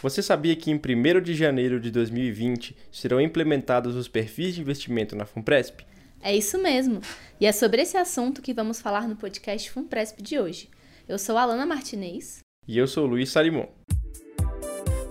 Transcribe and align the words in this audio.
Você 0.00 0.22
sabia 0.22 0.54
que 0.54 0.70
em 0.70 0.76
1 0.76 1.20
de 1.20 1.34
janeiro 1.34 1.80
de 1.80 1.90
2020 1.90 2.76
serão 2.92 3.20
implementados 3.20 3.96
os 3.96 4.06
perfis 4.06 4.54
de 4.54 4.60
investimento 4.60 5.16
na 5.16 5.26
FUNPRESP? 5.26 5.84
É 6.22 6.36
isso 6.36 6.56
mesmo. 6.56 7.00
E 7.40 7.46
é 7.46 7.50
sobre 7.50 7.82
esse 7.82 7.96
assunto 7.96 8.40
que 8.40 8.54
vamos 8.54 8.80
falar 8.80 9.08
no 9.08 9.16
podcast 9.16 9.68
FUNPRESP 9.68 10.22
de 10.22 10.38
hoje. 10.38 10.70
Eu 11.08 11.18
sou 11.18 11.36
Alana 11.36 11.66
Martinez. 11.66 12.44
E 12.68 12.78
eu 12.78 12.86
sou 12.86 13.06
Luiz 13.06 13.30
Salimon. 13.30 13.66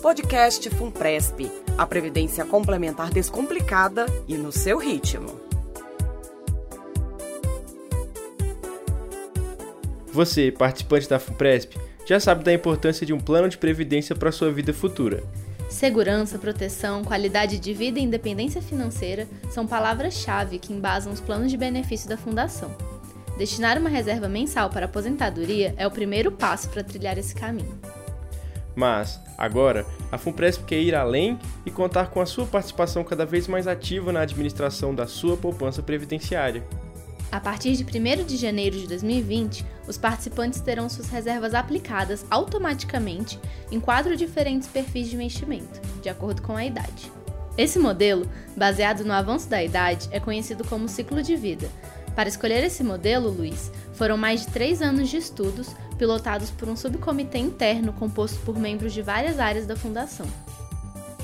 Podcast 0.02 0.70
FUNPRESP. 0.70 1.52
A 1.78 1.86
previdência 1.86 2.46
complementar 2.46 3.10
descomplicada 3.10 4.06
e 4.26 4.38
no 4.38 4.54
seu 4.54 4.78
ritmo. 4.78 5.47
Você, 10.12 10.52
participante 10.52 11.10
da 11.10 11.20
FUNPRESP, 11.20 11.78
já 12.06 12.20
sabe 12.20 12.44
da 12.44 12.54
importância 12.54 13.06
de 13.06 13.14
um 13.14 13.20
plano 13.20 13.50
de 13.50 13.58
previdência 13.58 14.16
para 14.16 14.32
sua 14.32 14.52
vida 14.52 14.74
futura. 14.74 15.24
Segurança, 15.70 16.40
proteção, 16.40 17.04
qualidade 17.04 17.60
de 17.60 17.74
vida 17.74 18.00
e 18.00 18.04
independência 18.04 18.62
financeira 18.62 19.28
são 19.50 19.68
palavras-chave 19.68 20.60
que 20.60 20.72
embasam 20.72 21.12
os 21.12 21.20
planos 21.20 21.52
de 21.52 21.58
benefício 21.58 22.08
da 22.08 22.16
Fundação. 22.16 22.74
Destinar 23.38 23.78
uma 23.78 23.90
reserva 23.90 24.30
mensal 24.30 24.70
para 24.70 24.86
aposentadoria 24.86 25.76
é 25.78 25.86
o 25.86 25.92
primeiro 25.92 26.32
passo 26.32 26.70
para 26.70 26.84
trilhar 26.84 27.18
esse 27.18 27.36
caminho. 27.36 27.78
Mas, 28.74 29.20
agora, 29.38 29.86
a 30.12 30.18
FUNPRESP 30.18 30.64
quer 30.64 30.80
ir 30.80 30.96
além 30.96 31.38
e 31.66 31.72
contar 31.72 32.12
com 32.12 32.22
a 32.22 32.26
sua 32.26 32.46
participação 32.46 33.04
cada 33.04 33.26
vez 33.26 33.48
mais 33.48 33.68
ativa 33.68 34.14
na 34.14 34.22
administração 34.22 34.96
da 34.96 35.06
sua 35.06 35.36
poupança 35.36 35.84
previdenciária. 35.84 36.64
A 37.32 37.40
partir 37.40 37.76
de 37.76 37.84
1 37.84 38.26
de 38.26 38.38
janeiro 38.38 38.78
de 38.78 38.88
2020, 38.88 39.66
os 39.88 39.98
participantes 39.98 40.62
terão 40.62 40.90
suas 40.90 41.10
reservas 41.10 41.54
aplicadas 41.54 42.26
automaticamente 42.30 43.40
em 43.70 43.80
quatro 43.80 44.16
diferentes 44.16 44.68
perfis 44.68 45.10
de 45.10 45.16
investimento, 45.16 45.82
de 46.02 46.10
acordo 46.10 46.42
com 46.42 46.56
a 46.56 46.66
idade. 46.66 47.12
Esse 47.58 47.80
modelo, 47.80 48.30
baseado 48.56 49.04
no 49.04 49.12
avanço 49.12 49.50
da 49.50 49.62
idade, 49.64 50.08
é 50.12 50.20
conhecido 50.20 50.64
como 50.64 50.88
ciclo 50.88 51.22
de 51.22 51.36
vida. 51.36 51.70
Para 52.16 52.30
escolher 52.30 52.64
esse 52.64 52.84
modelo, 52.84 53.30
Luiz, 53.30 53.72
foram 53.94 54.18
mais 54.18 54.42
de 54.42 54.48
três 54.48 54.82
anos 54.82 55.10
de 55.10 55.18
estudos, 55.18 55.68
pilotados 55.98 56.50
por 56.52 56.70
um 56.70 56.76
subcomitê 56.76 57.40
interno 57.40 57.92
composto 57.94 58.40
por 58.40 58.58
membros 58.58 58.94
de 58.94 59.02
várias 59.02 59.40
áreas 59.40 59.66
da 59.66 59.76
Fundação. 59.76 60.28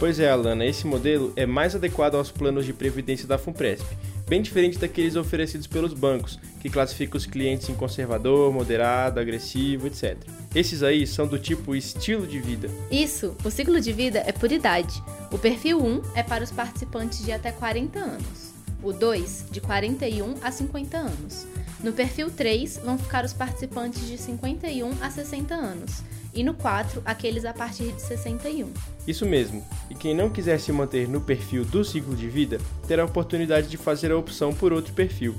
Pois 0.04 0.20
é, 0.20 0.30
Alana, 0.30 0.66
esse 0.66 0.86
modelo 0.86 1.32
é 1.34 1.46
mais 1.46 1.76
adequado 1.76 2.16
aos 2.16 2.30
planos 2.30 2.66
de 2.66 2.74
previdência 2.74 3.26
da 3.26 3.38
FUNPRESP 3.38 3.86
bem 4.28 4.42
diferente 4.42 4.78
daqueles 4.78 5.16
oferecidos 5.16 5.66
pelos 5.66 5.94
bancos, 5.94 6.38
que 6.60 6.70
classificam 6.70 7.18
os 7.18 7.26
clientes 7.26 7.70
em 7.70 7.74
conservador, 7.74 8.52
moderado, 8.52 9.22
agressivo, 9.22 9.88
etc. 9.88 10.18
Esses 10.54 10.84
aí 10.84 11.08
são 11.08 11.26
do 11.26 11.40
tipo 11.40 11.74
estilo 11.74 12.28
de 12.28 12.38
vida. 12.38 12.70
Isso, 12.92 13.34
o 13.46 13.50
ciclo 13.50 13.80
de 13.80 13.94
vida 13.94 14.22
é 14.26 14.34
por 14.34 14.52
idade. 14.52 15.02
O 15.32 15.38
perfil 15.38 15.82
1 15.82 16.02
é 16.16 16.22
para 16.22 16.44
os 16.44 16.52
participantes 16.52 17.24
de 17.24 17.32
até 17.32 17.54
40 17.54 17.98
anos. 17.98 18.54
O 18.84 18.92
2, 18.92 19.46
de 19.52 19.62
41 19.62 20.36
a 20.42 20.52
50 20.52 20.98
anos. 20.98 21.48
No 21.84 21.92
perfil 21.92 22.32
3 22.32 22.78
vão 22.78 22.98
ficar 22.98 23.26
os 23.26 23.34
participantes 23.34 24.08
de 24.08 24.18
51 24.18 24.90
a 25.02 25.10
60 25.10 25.54
anos 25.54 26.02
e 26.34 26.42
no 26.42 26.54
4 26.54 27.02
aqueles 27.04 27.44
a 27.44 27.54
partir 27.54 27.92
de 27.92 28.02
61. 28.02 28.72
Isso 29.06 29.26
mesmo, 29.26 29.64
e 29.90 29.94
quem 29.94 30.16
não 30.16 30.30
quiser 30.30 30.60
se 30.60 30.72
manter 30.72 31.10
no 31.10 31.20
perfil 31.20 31.66
do 31.66 31.84
ciclo 31.84 32.16
de 32.16 32.30
vida 32.30 32.58
terá 32.88 33.04
a 33.04 33.06
oportunidade 33.06 33.68
de 33.68 33.76
fazer 33.76 34.12
a 34.14 34.18
opção 34.18 34.54
por 34.54 34.72
outro 34.72 34.94
perfil. 34.94 35.36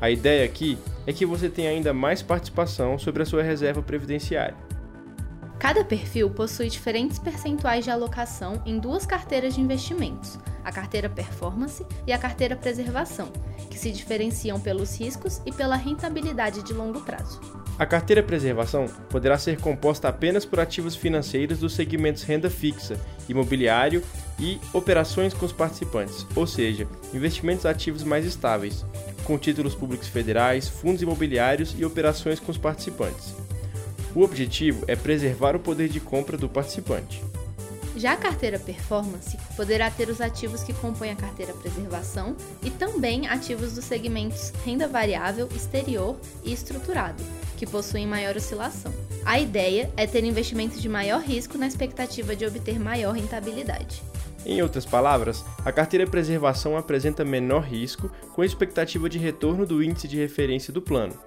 A 0.00 0.10
ideia 0.10 0.44
aqui 0.44 0.76
é 1.06 1.12
que 1.12 1.24
você 1.24 1.48
tenha 1.48 1.70
ainda 1.70 1.94
mais 1.94 2.22
participação 2.22 2.98
sobre 2.98 3.22
a 3.22 3.26
sua 3.26 3.42
reserva 3.42 3.80
previdenciária. 3.80 4.56
Cada 5.58 5.84
perfil 5.84 6.30
possui 6.30 6.68
diferentes 6.68 7.18
percentuais 7.18 7.84
de 7.84 7.90
alocação 7.90 8.62
em 8.64 8.78
duas 8.78 9.04
carteiras 9.04 9.54
de 9.54 9.60
investimentos, 9.60 10.38
a 10.64 10.70
carteira 10.70 11.08
Performance 11.08 11.84
e 12.06 12.12
a 12.12 12.18
carteira 12.18 12.54
Preservação, 12.54 13.28
que 13.68 13.76
se 13.76 13.90
diferenciam 13.90 14.60
pelos 14.60 14.98
riscos 14.98 15.42
e 15.44 15.50
pela 15.50 15.74
rentabilidade 15.74 16.62
de 16.62 16.72
longo 16.72 17.00
prazo. 17.00 17.40
A 17.76 17.84
carteira 17.84 18.22
Preservação 18.22 18.86
poderá 19.10 19.36
ser 19.36 19.60
composta 19.60 20.08
apenas 20.08 20.44
por 20.44 20.60
ativos 20.60 20.94
financeiros 20.94 21.58
dos 21.58 21.74
segmentos 21.74 22.22
renda 22.22 22.48
fixa, 22.48 22.96
imobiliário 23.28 24.02
e 24.38 24.60
operações 24.72 25.34
com 25.34 25.44
os 25.44 25.52
participantes, 25.52 26.24
ou 26.36 26.46
seja, 26.46 26.86
investimentos 27.12 27.66
ativos 27.66 28.04
mais 28.04 28.24
estáveis, 28.24 28.84
com 29.24 29.36
títulos 29.36 29.74
públicos 29.74 30.06
federais, 30.06 30.68
fundos 30.68 31.02
imobiliários 31.02 31.74
e 31.76 31.84
operações 31.84 32.38
com 32.38 32.52
os 32.52 32.58
participantes. 32.58 33.34
O 34.14 34.22
objetivo 34.22 34.84
é 34.86 34.96
preservar 34.96 35.54
o 35.54 35.60
poder 35.60 35.88
de 35.88 36.00
compra 36.00 36.36
do 36.36 36.48
participante. 36.48 37.22
Já 37.96 38.12
a 38.12 38.16
carteira 38.16 38.60
Performance 38.60 39.36
poderá 39.56 39.90
ter 39.90 40.08
os 40.08 40.20
ativos 40.20 40.62
que 40.62 40.72
compõem 40.72 41.10
a 41.10 41.16
carteira 41.16 41.52
Preservação 41.52 42.36
e 42.62 42.70
também 42.70 43.26
ativos 43.26 43.72
dos 43.72 43.84
segmentos 43.84 44.52
renda 44.64 44.86
variável, 44.86 45.48
exterior 45.54 46.16
e 46.44 46.52
estruturado, 46.52 47.20
que 47.56 47.66
possuem 47.66 48.06
maior 48.06 48.36
oscilação. 48.36 48.92
A 49.24 49.40
ideia 49.40 49.90
é 49.96 50.06
ter 50.06 50.22
investimentos 50.24 50.80
de 50.80 50.88
maior 50.88 51.20
risco 51.20 51.58
na 51.58 51.66
expectativa 51.66 52.36
de 52.36 52.46
obter 52.46 52.78
maior 52.78 53.14
rentabilidade. 53.14 54.00
Em 54.46 54.62
outras 54.62 54.86
palavras, 54.86 55.44
a 55.64 55.72
carteira 55.72 56.06
Preservação 56.06 56.76
apresenta 56.76 57.24
menor 57.24 57.64
risco 57.64 58.10
com 58.32 58.44
expectativa 58.44 59.08
de 59.08 59.18
retorno 59.18 59.66
do 59.66 59.82
índice 59.82 60.06
de 60.06 60.16
referência 60.16 60.72
do 60.72 60.80
plano, 60.80 61.18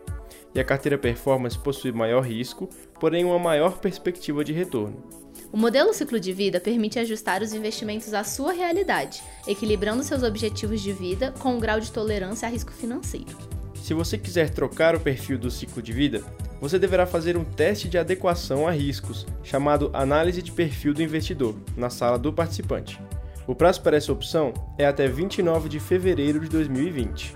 e 0.53 0.59
a 0.59 0.63
carteira 0.63 0.97
Performance 0.97 1.57
possui 1.57 1.91
maior 1.91 2.22
risco, 2.22 2.69
porém 3.00 3.25
uma 3.25 3.39
maior 3.39 3.78
perspectiva 3.78 4.44
de 4.44 4.53
retorno. 4.53 5.03
O 5.51 5.57
modelo 5.57 5.94
ciclo 5.94 6.19
de 6.19 6.31
vida 6.31 6.62
permite 6.62 6.97
ajustar 6.97 7.41
os 7.41 7.53
investimentos 7.53 8.13
à 8.13 8.23
sua 8.23 8.53
realidade, 8.53 9.22
equilibrando 9.45 10.03
seus 10.03 10.23
objetivos 10.23 10.81
de 10.81 10.94
vida 10.94 11.34
com 11.39 11.57
o 11.57 11.59
grau 11.59 11.79
de 11.79 11.91
tolerância 11.91 12.47
a 12.47 12.51
risco 12.51 12.72
financeiro. 12.72 13.38
Se 13.75 13.94
você 13.94 14.17
quiser 14.17 14.50
trocar 14.50 14.95
o 14.95 15.00
perfil 15.00 15.38
do 15.38 15.51
ciclo 15.51 15.81
de 15.81 15.91
vida, 15.91 16.23
você 16.62 16.78
deverá 16.78 17.06
fazer 17.06 17.35
um 17.35 17.44
teste 17.44 17.89
de 17.89 17.97
adequação 17.97 18.68
a 18.68 18.72
riscos, 18.72 19.25
chamado 19.44 19.89
Análise 19.94 20.41
de 20.41 20.51
Perfil 20.51 20.94
do 20.94 21.01
Investidor, 21.01 21.56
na 21.75 21.89
sala 21.89 22.18
do 22.18 22.31
participante. 22.31 23.01
O 23.47 23.56
prazo 23.56 23.81
para 23.81 23.97
essa 23.97 24.13
opção 24.13 24.53
é 24.78 24.85
até 24.85 25.07
29 25.07 25.68
de 25.68 25.79
fevereiro 25.79 26.39
de 26.39 26.47
2020. 26.47 27.35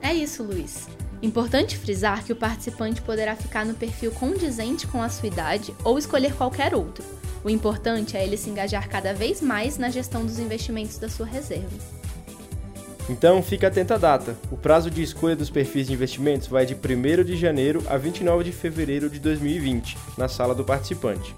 É 0.00 0.14
isso, 0.14 0.42
Luiz. 0.44 0.88
Importante 1.22 1.76
frisar 1.76 2.24
que 2.24 2.32
o 2.32 2.36
participante 2.36 3.02
poderá 3.02 3.36
ficar 3.36 3.66
no 3.66 3.74
perfil 3.74 4.10
condizente 4.10 4.86
com 4.86 5.02
a 5.02 5.08
sua 5.08 5.28
idade 5.28 5.74
ou 5.84 5.98
escolher 5.98 6.34
qualquer 6.34 6.74
outro. 6.74 7.04
O 7.44 7.50
importante 7.50 8.16
é 8.16 8.24
ele 8.24 8.36
se 8.36 8.48
engajar 8.48 8.88
cada 8.88 9.12
vez 9.12 9.40
mais 9.40 9.76
na 9.76 9.90
gestão 9.90 10.24
dos 10.24 10.38
investimentos 10.38 10.98
da 10.98 11.08
sua 11.08 11.26
reserva. 11.26 11.68
Então, 13.08 13.42
fique 13.42 13.66
atento 13.66 13.92
à 13.92 13.98
data. 13.98 14.36
O 14.52 14.56
prazo 14.56 14.90
de 14.90 15.02
escolha 15.02 15.34
dos 15.34 15.50
perfis 15.50 15.88
de 15.88 15.92
investimentos 15.92 16.46
vai 16.46 16.64
de 16.64 16.74
1 16.74 17.24
de 17.24 17.36
janeiro 17.36 17.82
a 17.88 17.96
29 17.96 18.44
de 18.44 18.52
fevereiro 18.52 19.10
de 19.10 19.18
2020, 19.18 19.98
na 20.16 20.28
sala 20.28 20.54
do 20.54 20.64
participante. 20.64 21.34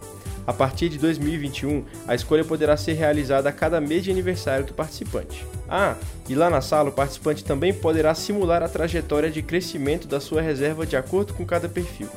A 0.47 0.53
partir 0.53 0.89
de 0.89 0.99
2021, 0.99 1.85
a 2.07 2.15
escolha 2.15 2.45
poderá 2.45 2.77
ser 2.77 2.95
realizada 2.95 3.49
a 3.49 3.53
cada 3.53 3.81
mês 3.81 4.03
de 4.03 4.11
aniversário 4.11 4.67
do 4.67 4.75
participante. 4.75 5.47
Ah, 5.69 5.97
e 6.29 6.35
lá 6.35 6.51
na 6.51 6.61
sala 6.61 6.91
o 6.91 6.93
participante 6.93 7.45
também 7.45 7.73
poderá 7.73 8.15
simular 8.15 8.63
a 8.63 8.69
trajetória 8.69 9.31
de 9.31 9.43
crescimento 9.43 10.09
da 10.09 10.21
sua 10.21 10.43
reserva 10.43 10.85
de 10.85 10.97
acordo 10.97 11.33
com 11.35 11.47
cada 11.47 11.69
perfil. 11.69 12.09